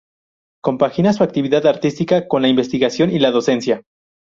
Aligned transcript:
Compagina 0.63 1.13
su 1.13 1.21
actividad 1.23 1.67
artística 1.67 2.27
con 2.27 2.41
la 2.41 2.47
investigación 2.47 3.11
y 3.11 3.19
la 3.19 3.29
docencia. 3.29 3.83